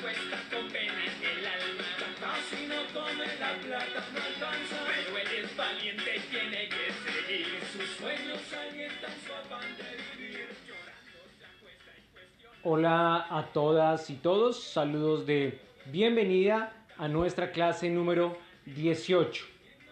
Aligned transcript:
cuesta 0.00 0.38
con 0.50 0.68
penas 0.68 1.14
el 1.20 1.46
alma. 1.46 1.84
Casi 2.20 2.66
no 2.66 2.80
come 2.92 3.26
la 3.38 3.52
plata, 3.58 4.08
no 4.12 4.20
alcanza. 4.20 4.76
Pero 4.86 5.18
él 5.18 5.44
es 5.44 5.56
valiente 5.56 6.20
tiene 6.30 6.68
que 6.68 6.92
seguir. 7.04 7.46
Sus 7.72 7.88
sueños 7.96 8.40
alientan 8.52 9.12
su 9.26 9.32
afán 9.32 9.68
de 9.76 10.18
vivir. 10.18 10.48
Llorando 10.66 11.18
se 11.38 11.44
acuesta 11.44 11.90
y 11.96 12.12
cuestiona. 12.12 12.56
Hola 12.64 13.26
a 13.30 13.46
todas 13.52 14.10
y 14.10 14.14
todos. 14.16 14.62
Saludos 14.62 15.26
de 15.26 15.60
bienvenida 15.86 16.72
a 16.96 17.08
nuestra 17.08 17.52
clase 17.52 17.90
número 17.90 18.38
18 18.66 19.44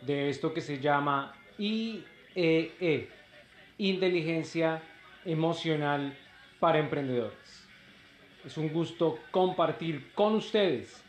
de 0.03 0.31
esto 0.31 0.55
que 0.55 0.61
se 0.61 0.79
llama 0.79 1.35
IEE, 1.59 3.09
Inteligencia 3.79 4.83
Emocional 5.25 6.17
para 6.61 6.79
Emprendedores. 6.79 7.68
Es 8.49 8.57
un 8.57 8.73
gusto 8.73 9.19
compartir 9.31 10.11
con 10.15 10.35
ustedes 10.35 11.05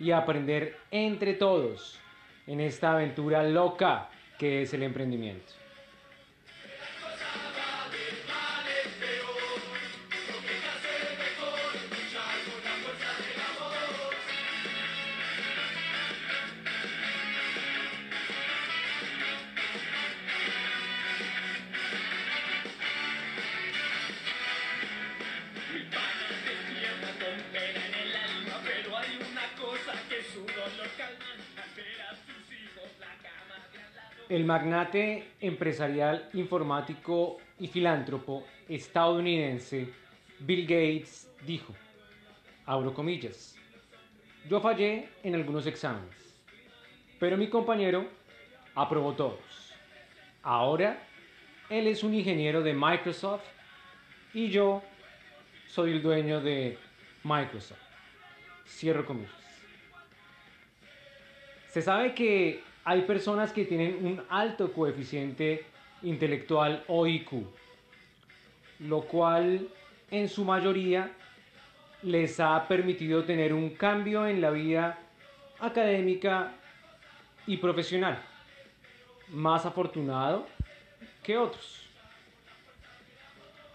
y 0.00 0.10
aprender 0.10 0.76
entre 0.90 1.34
todos 1.34 2.00
en 2.48 2.58
esta 2.58 2.90
aventura 2.90 3.44
loca 3.44 4.08
que 4.36 4.62
es 4.62 4.74
el 4.74 4.82
emprendimiento. 4.82 5.52
El 34.30 34.44
magnate 34.44 35.24
empresarial, 35.40 36.28
informático 36.34 37.38
y 37.58 37.66
filántropo 37.66 38.46
estadounidense 38.68 39.92
Bill 40.38 40.62
Gates 40.62 41.28
dijo, 41.44 41.74
abro 42.64 42.94
comillas, 42.94 43.56
yo 44.48 44.60
fallé 44.60 45.08
en 45.24 45.34
algunos 45.34 45.66
exámenes, 45.66 46.32
pero 47.18 47.36
mi 47.36 47.48
compañero 47.48 48.06
aprobó 48.76 49.14
todos. 49.14 49.74
Ahora 50.44 51.02
él 51.68 51.88
es 51.88 52.04
un 52.04 52.14
ingeniero 52.14 52.62
de 52.62 52.72
Microsoft 52.72 53.42
y 54.32 54.48
yo 54.48 54.80
soy 55.66 55.90
el 55.90 56.02
dueño 56.02 56.40
de 56.40 56.78
Microsoft. 57.24 57.82
Cierro 58.64 59.04
comillas. 59.04 59.32
Se 61.66 61.82
sabe 61.82 62.14
que 62.14 62.69
hay 62.84 63.02
personas 63.02 63.52
que 63.52 63.64
tienen 63.64 64.04
un 64.04 64.22
alto 64.28 64.72
coeficiente 64.72 65.64
intelectual 66.02 66.84
o 66.88 67.06
IQ, 67.06 67.32
lo 68.80 69.02
cual 69.02 69.68
en 70.10 70.28
su 70.28 70.44
mayoría 70.44 71.10
les 72.02 72.40
ha 72.40 72.66
permitido 72.66 73.24
tener 73.24 73.52
un 73.52 73.70
cambio 73.70 74.26
en 74.26 74.40
la 74.40 74.50
vida 74.50 74.98
académica 75.58 76.54
y 77.46 77.58
profesional, 77.58 78.18
más 79.28 79.66
afortunado 79.66 80.46
que 81.22 81.36
otros. 81.36 81.86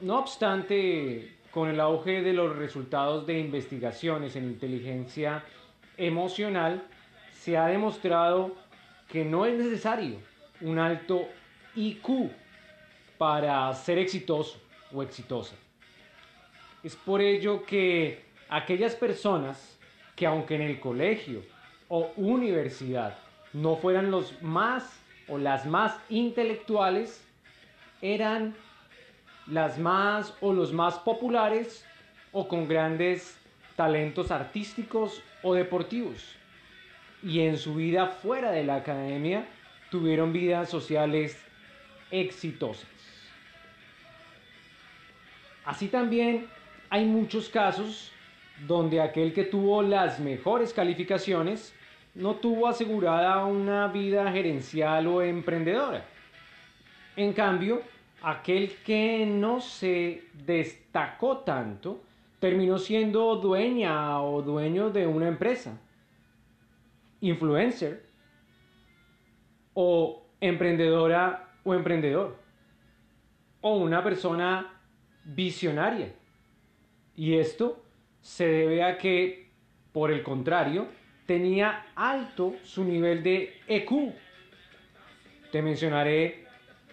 No 0.01 0.19
obstante, 0.19 1.35
con 1.51 1.69
el 1.69 1.79
auge 1.79 2.21
de 2.21 2.33
los 2.33 2.55
resultados 2.55 3.25
de 3.25 3.39
investigaciones 3.39 4.35
en 4.35 4.45
inteligencia 4.45 5.44
emocional, 5.97 6.83
se 7.31 7.57
ha 7.57 7.67
demostrado 7.67 8.55
que 9.07 9.23
no 9.25 9.45
es 9.45 9.57
necesario 9.57 10.19
un 10.61 10.79
alto 10.79 11.27
IQ 11.75 12.31
para 13.17 13.73
ser 13.73 13.97
exitoso 13.97 14.59
o 14.93 15.03
exitosa. 15.03 15.55
Es 16.83 16.95
por 16.95 17.21
ello 17.21 17.65
que 17.65 18.25
aquellas 18.49 18.95
personas 18.95 19.77
que 20.15 20.25
aunque 20.25 20.55
en 20.55 20.61
el 20.61 20.79
colegio 20.79 21.41
o 21.88 22.11
universidad 22.15 23.17
no 23.53 23.75
fueran 23.75 24.11
los 24.11 24.41
más 24.41 24.99
o 25.27 25.38
las 25.38 25.65
más 25.65 25.97
intelectuales, 26.09 27.23
eran 28.01 28.55
las 29.47 29.77
más 29.77 30.33
o 30.41 30.53
los 30.53 30.73
más 30.73 30.95
populares 30.99 31.85
o 32.31 32.47
con 32.47 32.67
grandes 32.67 33.38
talentos 33.75 34.31
artísticos 34.31 35.21
o 35.41 35.53
deportivos 35.53 36.35
y 37.25 37.41
en 37.41 37.58
su 37.58 37.74
vida 37.74 38.06
fuera 38.06 38.52
de 38.52 38.63
la 38.63 38.75
academia 38.75 39.47
tuvieron 39.90 40.31
vidas 40.31 40.69
sociales 40.69 41.44
exitosas. 42.12 42.88
Así 45.66 45.88
también 45.88 46.46
hay 46.91 47.06
muchos 47.06 47.50
casos 47.50 48.12
donde 48.68 49.02
aquel 49.02 49.34
que 49.34 49.44
tuvo 49.44 49.81
las 49.81 50.19
mejores 50.19 50.72
calificaciones 50.72 51.74
no 52.13 52.36
tuvo 52.36 52.68
asegurada 52.68 53.44
una 53.46 53.88
vida 53.88 54.31
gerencial 54.31 55.07
o 55.07 55.24
emprendedora. 55.24 56.06
En 57.16 57.34
cambio, 57.34 57.81
aquel 58.22 58.75
que 58.86 59.25
no 59.25 59.62
se 59.62 60.25
destacó 60.46 61.40
tanto 61.40 62.02
terminó 62.40 62.78
siendo 62.78 63.36
dueña 63.38 64.22
o 64.22 64.44
dueño 64.44 64.92
de 64.92 65.07
una 65.07 65.28
empresa 65.28 65.80
influencer 67.30 68.06
o 69.74 70.25
emprendedora 70.40 71.50
o 71.63 71.74
emprendedor 71.74 72.38
o 73.62 73.78
una 73.78 74.03
persona 74.03 74.81
visionaria. 75.24 76.13
Y 77.16 77.36
esto 77.36 77.84
se 78.22 78.47
debe 78.47 78.84
a 78.84 78.97
que, 78.97 79.50
por 79.91 80.12
el 80.12 80.22
contrario, 80.22 80.88
tenía 81.25 81.88
alto 81.96 82.56
su 82.63 82.84
nivel 82.84 83.24
de 83.24 83.62
EQ. 83.68 84.13
Te 85.52 85.62
mencionaré 85.62 86.46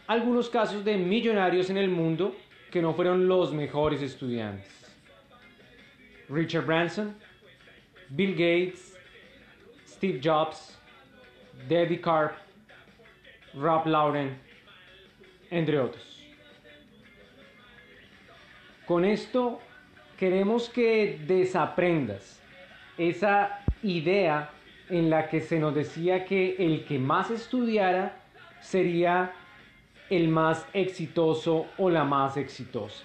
algunos 0.07 0.49
casos 0.49 0.85
de 0.85 0.97
millonarios 0.97 1.69
en 1.71 1.77
el 1.77 1.91
mundo 1.91 2.35
que 2.71 2.81
no 2.81 2.95
fueron 2.95 3.29
los 3.29 3.53
mejores 3.53 4.01
estudiantes. 4.01 4.71
Richard 6.29 6.65
Branson, 6.65 7.15
Bill 8.09 8.33
Gates, 8.33 8.92
Steve 10.03 10.19
Jobs, 10.21 10.77
Debbie 11.69 12.01
Karp, 12.01 12.33
Rob 13.55 13.87
Lauren, 13.87 14.37
entre 15.49 15.79
otros. 15.79 16.21
Con 18.85 19.05
esto 19.05 19.61
queremos 20.19 20.69
que 20.69 21.21
desaprendas 21.25 22.43
esa 22.99 23.61
idea 23.85 24.51
en 24.89 25.09
la 25.09 25.29
que 25.29 25.41
se 25.41 25.61
nos 25.61 25.73
decía 25.73 26.25
que 26.25 26.57
el 26.59 26.85
que 26.85 26.99
más 26.99 27.31
estudiara 27.31 28.17
sería 28.61 29.31
el 30.11 30.27
más 30.27 30.67
exitoso 30.73 31.67
o 31.79 31.89
la 31.89 32.03
más 32.03 32.37
exitosa. 32.37 33.05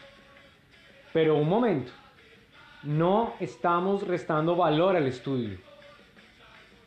Pero 1.13 1.37
un 1.37 1.47
momento, 1.47 1.91
no 2.81 3.35
estamos 3.39 4.01
restando 4.07 4.55
valor 4.55 4.95
al 4.95 5.05
estudio. 5.05 5.66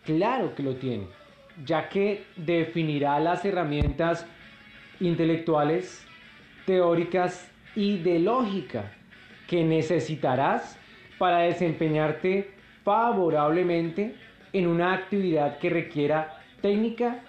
Claro 0.05 0.55
que 0.55 0.62
lo 0.62 0.76
tiene, 0.76 1.06
ya 1.64 1.88
que 1.88 2.25
definirá 2.37 3.20
las 3.20 3.44
herramientas 3.44 4.26
intelectuales, 4.99 6.06
teóricas 6.67 7.50
y 7.75 7.99
de 7.99 8.19
lógica 8.19 8.93
que 9.47 9.64
necesitarás 9.64 10.79
para 11.19 11.41
desempeñarte 11.41 12.50
favorablemente 12.82 14.14
en 14.52 14.67
una 14.67 14.94
actividad 14.94 15.58
que 15.58 15.70
requiera 15.70 16.41
técnica 16.62 17.23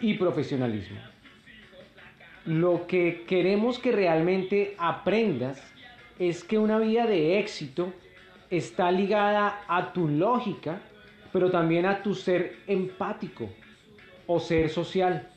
y 0.00 0.14
profesionalismo. 0.14 0.98
Lo 2.44 2.86
que 2.86 3.24
queremos 3.26 3.78
que 3.78 3.92
realmente 3.92 4.74
aprendas 4.78 5.62
es 6.18 6.44
que 6.44 6.58
una 6.58 6.78
vida 6.78 7.06
de 7.06 7.38
éxito 7.38 7.92
está 8.48 8.90
ligada 8.90 9.60
a 9.68 9.92
tu 9.92 10.08
lógica 10.08 10.80
pero 11.32 11.50
también 11.50 11.86
a 11.86 12.02
tu 12.02 12.14
ser 12.14 12.56
empático 12.66 13.50
o 14.26 14.40
ser 14.40 14.70
social, 14.70 15.28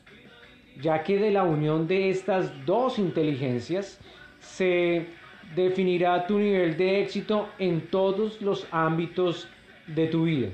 ya 0.80 1.04
que 1.04 1.18
de 1.18 1.32
la 1.32 1.44
unión 1.44 1.88
de 1.88 2.10
estas 2.10 2.66
dos 2.66 3.00
inteligencias 3.00 4.00
se 4.40 5.08
definirá 5.56 6.26
tu 6.28 6.40
nivel 6.40 6.78
de 6.78 7.02
éxito 7.02 7.50
en 7.60 7.82
todos 7.88 8.42
los 8.42 8.68
ámbitos 8.72 9.48
de 9.88 10.08
tu 10.08 10.24
vida. 10.24 10.50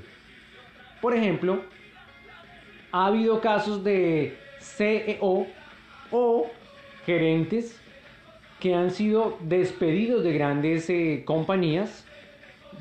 Por 1.02 1.16
ejemplo, 1.16 1.62
ha 2.92 3.08
habido 3.08 3.40
casos 3.42 3.84
de 3.84 4.38
CEO 4.60 5.48
o 6.12 6.48
gerentes 7.06 7.80
que 8.60 8.74
han 8.74 8.90
sido 8.92 9.38
despedidos 9.42 10.24
de 10.24 10.34
grandes 10.34 10.90
eh, 10.90 11.22
compañías, 11.26 12.06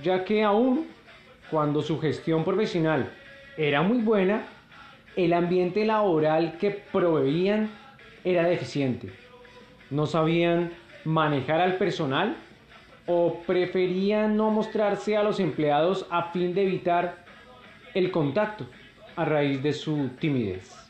ya 0.02 0.24
que 0.24 0.42
aún 0.42 0.86
cuando 1.50 1.82
su 1.82 2.00
gestión 2.00 2.44
profesional 2.44 3.10
era 3.56 3.82
muy 3.82 3.98
buena, 3.98 4.46
el 5.16 5.32
ambiente 5.32 5.84
laboral 5.84 6.58
que 6.58 6.70
proveían 6.70 7.70
era 8.24 8.44
deficiente. 8.44 9.10
No 9.90 10.06
sabían 10.06 10.72
manejar 11.04 11.60
al 11.60 11.76
personal 11.76 12.36
o 13.06 13.40
preferían 13.46 14.36
no 14.36 14.50
mostrarse 14.50 15.16
a 15.16 15.22
los 15.22 15.38
empleados 15.40 16.06
a 16.10 16.30
fin 16.32 16.54
de 16.54 16.64
evitar 16.64 17.24
el 17.94 18.10
contacto 18.10 18.66
a 19.14 19.24
raíz 19.24 19.62
de 19.62 19.72
su 19.72 20.10
timidez. 20.18 20.85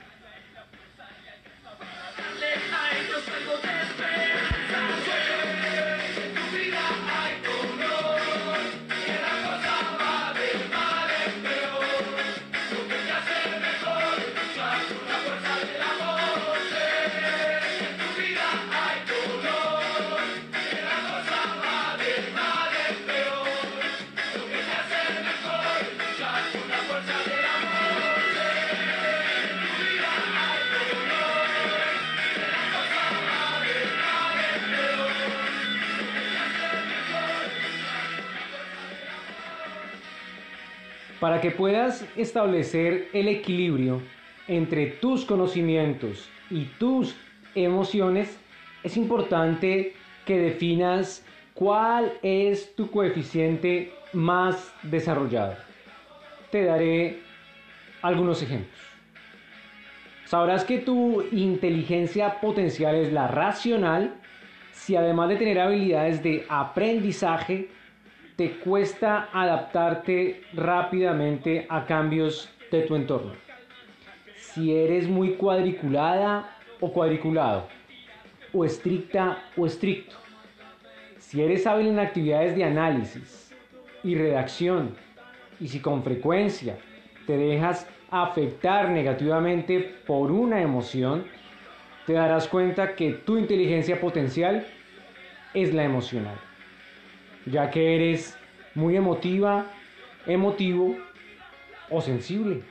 Para 41.21 41.41
que 41.41 41.51
puedas 41.51 42.05
establecer 42.17 43.09
el 43.13 43.29
equilibrio 43.29 44.03
entre 44.49 44.87
tus 44.87 45.25
conocimientos 45.25 46.29
y 46.51 46.65
tus 46.79 47.17
emociones, 47.55 48.39
es 48.83 48.97
importante 48.97 49.95
que 50.27 50.39
definas 50.39 51.25
cuál 51.55 52.13
es 52.23 52.75
tu 52.77 52.91
coeficiente 52.91 53.93
más 54.13 54.73
desarrollado. 54.83 55.57
Te 56.51 56.65
daré 56.65 57.21
algunos 58.03 58.43
ejemplos. 58.43 58.79
Sabrás 60.27 60.65
que 60.65 60.79
tu 60.79 61.23
inteligencia 61.33 62.41
potencial 62.41 62.97
es 62.97 63.13
la 63.13 63.29
racional 63.29 64.15
si 64.73 64.95
además 64.95 65.31
de 65.31 65.37
tener 65.37 65.59
habilidades 65.59 66.23
de 66.23 66.45
aprendizaje, 66.49 67.69
te 68.37 68.59
cuesta 68.59 69.31
adaptarte 69.33 70.43
rápidamente 70.53 71.67
a 71.71 71.87
cambios 71.87 72.51
de 72.71 72.83
tu 72.83 72.95
entorno. 72.95 73.33
Si 74.37 74.75
eres 74.75 75.09
muy 75.09 75.35
cuadriculada 75.35 76.59
o 76.81 76.93
cuadriculado, 76.93 77.67
o 78.53 78.65
estricta 78.65 79.39
o 79.57 79.67
estricto. 79.67 80.17
Si 81.19 81.43
eres 81.43 81.67
hábil 81.67 81.89
en 81.89 81.99
actividades 81.99 82.55
de 82.55 82.65
análisis 82.65 83.55
y 84.05 84.15
redacción, 84.15 84.95
y 85.59 85.69
si 85.69 85.81
con 85.81 86.03
frecuencia 86.03 86.77
te 87.27 87.39
dejas 87.39 87.89
afectar 88.11 88.91
negativamente 88.91 89.81
por 90.07 90.31
una 90.31 90.61
emoción, 90.61 91.25
te 92.07 92.13
darás 92.13 92.47
cuenta 92.49 92.95
que 92.95 93.13
tu 93.13 93.39
inteligencia 93.39 93.99
potencial 93.99 94.67
es 95.55 95.73
la 95.73 95.85
emocional 95.85 96.46
ya 97.47 97.71
que 97.71 97.95
eres 97.95 98.37
muy 98.75 98.97
emotiva, 98.97 99.67
emotivo 100.27 100.97
o 101.89 102.01
sensible. 102.01 102.63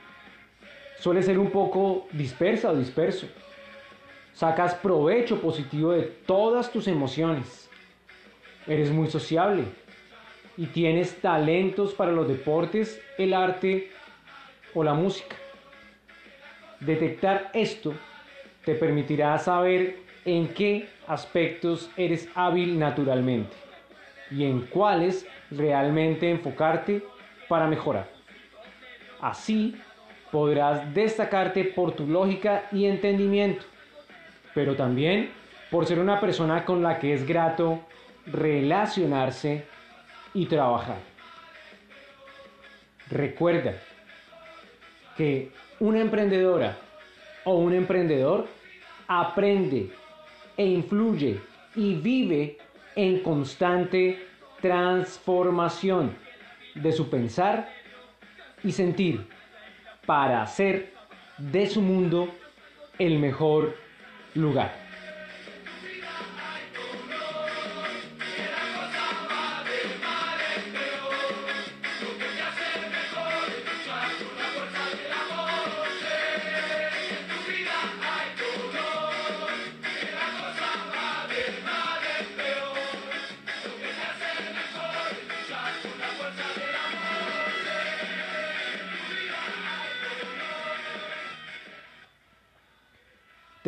Suele 0.98 1.22
ser 1.22 1.38
un 1.38 1.50
poco 1.50 2.06
dispersa 2.12 2.70
o 2.70 2.76
disperso. 2.76 3.26
Sacas 4.32 4.74
provecho 4.74 5.40
positivo 5.40 5.92
de 5.92 6.02
todas 6.02 6.70
tus 6.70 6.86
emociones. 6.88 7.68
Eres 8.66 8.90
muy 8.90 9.08
sociable 9.08 9.64
y 10.56 10.66
tienes 10.66 11.20
talentos 11.20 11.94
para 11.94 12.12
los 12.12 12.28
deportes, 12.28 13.00
el 13.16 13.32
arte 13.32 13.90
o 14.74 14.84
la 14.84 14.94
música. 14.94 15.36
Detectar 16.80 17.50
esto 17.54 17.94
te 18.64 18.74
permitirá 18.74 19.38
saber 19.38 19.98
en 20.24 20.48
qué 20.48 20.88
aspectos 21.06 21.90
eres 21.96 22.28
hábil 22.34 22.78
naturalmente 22.78 23.65
y 24.30 24.44
en 24.44 24.62
cuáles 24.62 25.26
realmente 25.50 26.30
enfocarte 26.30 27.02
para 27.48 27.66
mejorar. 27.66 28.08
Así 29.20 29.76
podrás 30.30 30.92
destacarte 30.92 31.64
por 31.64 31.92
tu 31.92 32.06
lógica 32.06 32.64
y 32.72 32.86
entendimiento, 32.86 33.64
pero 34.54 34.76
también 34.76 35.30
por 35.70 35.86
ser 35.86 35.98
una 35.98 36.20
persona 36.20 36.64
con 36.64 36.82
la 36.82 36.98
que 36.98 37.14
es 37.14 37.26
grato 37.26 37.80
relacionarse 38.26 39.64
y 40.34 40.46
trabajar. 40.46 40.98
Recuerda 43.10 43.74
que 45.16 45.50
una 45.78 46.00
emprendedora 46.00 46.76
o 47.44 47.56
un 47.56 47.72
emprendedor 47.72 48.48
aprende 49.06 49.90
e 50.56 50.66
influye 50.66 51.40
y 51.76 51.94
vive 51.94 52.58
en 52.96 53.20
constante 53.20 54.26
transformación 54.60 56.16
de 56.74 56.92
su 56.92 57.08
pensar 57.08 57.68
y 58.64 58.72
sentir 58.72 59.28
para 60.06 60.42
hacer 60.42 60.94
de 61.38 61.66
su 61.66 61.82
mundo 61.82 62.28
el 62.98 63.18
mejor 63.18 63.76
lugar. 64.34 64.85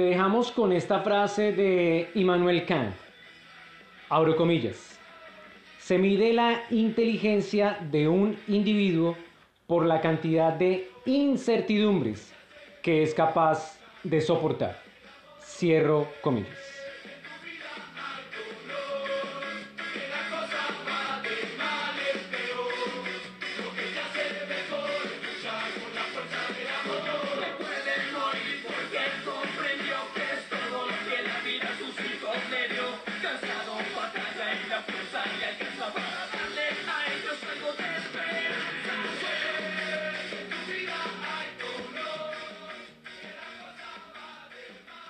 Dejamos 0.09 0.51
con 0.51 0.73
esta 0.73 1.01
frase 1.01 1.53
de 1.53 2.09
Immanuel 2.15 2.65
Kant. 2.65 2.95
Abro 4.09 4.37
comillas. 4.37 4.99
Se 5.79 5.99
mide 5.99 6.33
la 6.33 6.63
inteligencia 6.71 7.79
de 7.91 8.09
un 8.09 8.39
individuo 8.49 9.17
por 9.67 9.85
la 9.85 10.01
cantidad 10.01 10.55
de 10.55 10.91
incertidumbres 11.05 12.33
que 12.83 13.03
es 13.03 13.13
capaz 13.13 13.79
de 14.03 14.23
soportar. 14.23 14.81
Cierro 15.43 16.09
comillas. 16.23 16.78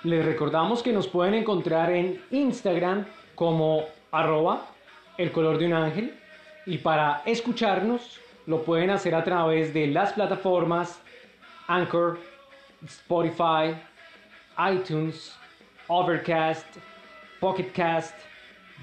Les 0.03 0.23
recordamos 0.23 0.81
que 0.81 0.93
nos 0.93 1.09
pueden 1.09 1.33
encontrar 1.33 1.91
en 1.91 2.21
Instagram 2.31 3.05
como 3.35 3.83
arroba 4.11 4.65
el 5.17 5.29
color 5.33 5.57
de 5.57 5.65
un 5.65 5.73
ángel. 5.73 6.17
Y 6.65 6.77
para 6.77 7.21
escucharnos 7.25 8.21
lo 8.45 8.63
pueden 8.63 8.91
hacer 8.91 9.13
a 9.13 9.25
través 9.25 9.73
de 9.73 9.87
las 9.87 10.13
plataformas 10.13 11.01
Anchor, 11.67 12.17
Spotify, 12.85 13.75
iTunes, 14.71 15.35
Overcast, 15.87 16.77
Pocketcast, 17.41 18.17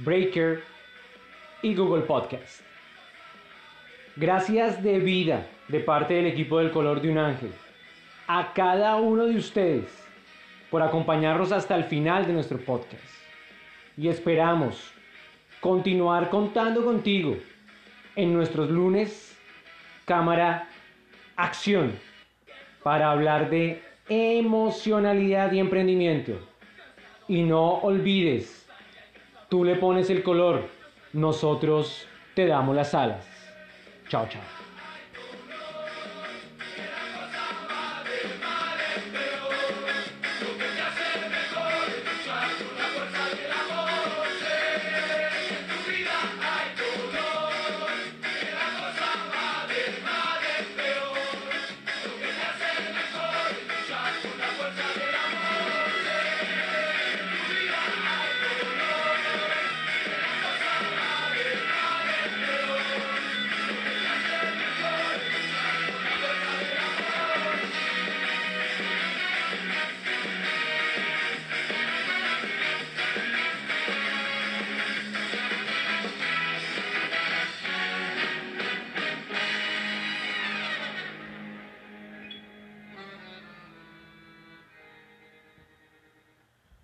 Breaker 0.00 0.62
y 1.62 1.75
Google 1.75 2.02
Podcast. 2.02 2.61
Gracias 4.16 4.82
de 4.82 4.99
vida 4.99 5.46
de 5.68 5.80
parte 5.80 6.12
del 6.12 6.26
equipo 6.26 6.58
del 6.58 6.70
color 6.70 7.00
de 7.00 7.11
un 7.11 7.18
ángel. 7.18 7.52
A 8.28 8.52
cada 8.52 8.96
uno 8.96 9.25
de 9.25 9.37
ustedes 9.37 10.05
por 10.70 10.82
acompañarnos 10.82 11.52
hasta 11.52 11.75
el 11.76 11.85
final 11.85 12.26
de 12.26 12.32
nuestro 12.32 12.58
podcast. 12.58 13.02
Y 13.96 14.08
esperamos 14.08 14.92
continuar 15.61 16.28
contando 16.28 16.85
contigo 16.85 17.37
en 18.14 18.32
nuestros 18.32 18.70
lunes 18.70 19.37
cámara 20.04 20.68
acción 21.37 21.92
para 22.82 23.11
hablar 23.11 23.50
de 23.50 23.82
emocionalidad 24.08 25.50
y 25.52 25.58
emprendimiento 25.58 26.38
Y 27.28 27.42
no 27.42 27.78
olvides, 27.78 28.68
tú 29.49 29.64
le 29.64 29.75
pones 29.75 30.08
el 30.11 30.23
color, 30.23 30.68
nosotros 31.12 32.06
te 32.35 32.46
damos 32.46 32.76
las 32.76 32.94
alas. 32.94 33.26
Chao, 34.08 34.28
chao. 34.28 34.65